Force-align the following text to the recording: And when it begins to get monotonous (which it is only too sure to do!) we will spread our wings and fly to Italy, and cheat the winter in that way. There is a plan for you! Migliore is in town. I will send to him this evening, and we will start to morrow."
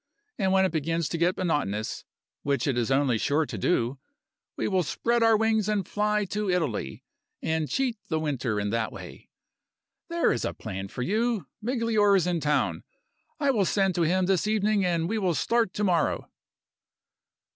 And 0.39 0.51
when 0.51 0.65
it 0.65 0.71
begins 0.71 1.07
to 1.09 1.17
get 1.19 1.37
monotonous 1.37 2.05
(which 2.41 2.65
it 2.65 2.75
is 2.75 2.89
only 2.89 3.17
too 3.17 3.23
sure 3.23 3.45
to 3.45 3.55
do!) 3.55 3.99
we 4.57 4.67
will 4.67 4.81
spread 4.81 5.21
our 5.21 5.37
wings 5.37 5.69
and 5.69 5.87
fly 5.87 6.25
to 6.25 6.49
Italy, 6.49 7.03
and 7.43 7.69
cheat 7.69 7.99
the 8.07 8.19
winter 8.19 8.59
in 8.59 8.71
that 8.71 8.91
way. 8.91 9.29
There 10.09 10.31
is 10.31 10.43
a 10.43 10.55
plan 10.55 10.87
for 10.87 11.03
you! 11.03 11.45
Migliore 11.63 12.17
is 12.17 12.25
in 12.25 12.39
town. 12.39 12.83
I 13.39 13.51
will 13.51 13.61
send 13.63 13.93
to 13.93 14.01
him 14.01 14.25
this 14.25 14.47
evening, 14.47 14.83
and 14.83 15.07
we 15.07 15.19
will 15.19 15.35
start 15.35 15.71
to 15.75 15.83
morrow." 15.83 16.31